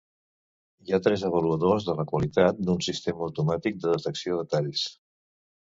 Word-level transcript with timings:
Hi 0.87 0.95
ha 0.95 0.99
tres 1.07 1.25
avaluadors 1.29 1.85
de 1.91 1.95
la 1.99 2.07
qualitat 2.13 2.63
d'un 2.71 2.83
sistema 2.89 3.29
automàtic 3.29 3.79
de 3.87 3.95
detecció 3.95 4.43
de 4.43 4.51
talls. 4.57 4.91